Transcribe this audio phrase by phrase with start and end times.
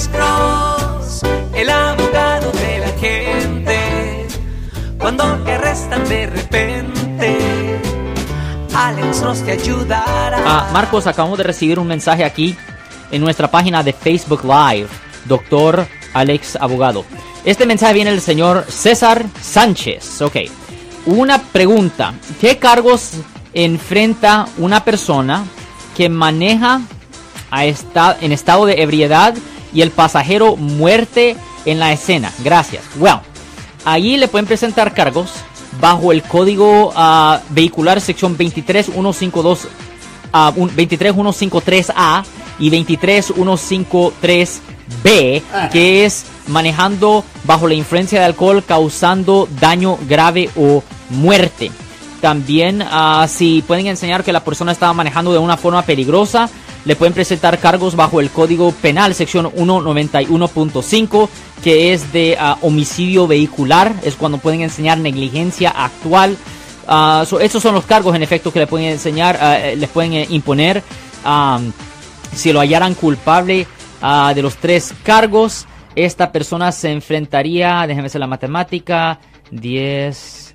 [0.00, 1.22] Alex Cross,
[1.52, 4.26] el abogado de la gente.
[4.98, 7.38] Cuando te arrestan de repente,
[8.74, 10.38] Alex ayudará.
[10.42, 12.56] Ah, Marcos, acabamos de recibir un mensaje aquí
[13.10, 14.88] en nuestra página de Facebook Live,
[15.26, 17.04] doctor Alex Abogado.
[17.44, 20.22] Este mensaje viene del señor César Sánchez.
[20.22, 20.36] Ok,
[21.04, 22.14] una pregunta.
[22.40, 23.10] ¿Qué cargos
[23.52, 25.44] enfrenta una persona
[25.94, 26.80] que maneja
[27.50, 29.34] a esta- en estado de ebriedad
[29.72, 32.32] y el pasajero muerte en la escena?
[32.44, 32.82] Gracias.
[32.98, 33.20] Well,
[33.84, 35.30] allí le pueden presentar cargos
[35.80, 39.68] bajo el código ah, vehicular sección 23152
[40.32, 42.24] ah, un- 23153A
[42.58, 45.42] y 23153B,
[45.72, 51.70] que es manejando bajo la influencia de alcohol causando daño grave o muerte.
[52.20, 56.50] También, ah, si pueden enseñar que la persona estaba manejando de una forma peligrosa,
[56.84, 61.28] le pueden presentar cargos bajo el Código Penal, sección 191.5,
[61.62, 63.94] que es de ah, homicidio vehicular.
[64.02, 66.36] Es cuando pueden enseñar negligencia actual.
[66.86, 70.14] Ah, so, son los cargos, en efecto, que le pueden enseñar, ah, eh, les pueden
[70.14, 70.82] eh, imponer.
[72.34, 73.66] si lo hallaran culpable
[74.34, 79.18] de los tres cargos, esta persona se enfrentaría, déjenme hacer la matemática,
[79.50, 80.49] 10,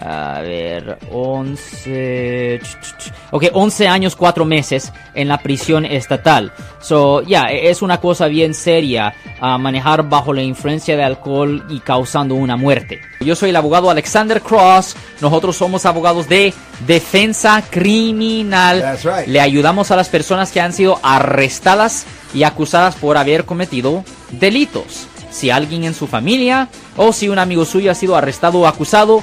[0.00, 6.52] a ver, 11, ch, ch, ch, ok, 11 años, 4 meses en la prisión estatal.
[6.80, 11.66] So, ya, e- es una cosa bien seria ah, manejar bajo la influencia de alcohol
[11.68, 13.00] y causando una muerte.
[13.20, 16.54] Yo soy el abogado Alexander Cross, nosotros somos abogados de
[16.86, 18.80] defensa criminal.
[18.80, 19.26] That's right.
[19.26, 25.06] Le ayudamos a las personas que han sido arrestadas y acusadas por haber cometido delitos.
[25.30, 29.22] Si alguien en su familia o si un amigo suyo ha sido arrestado o acusado,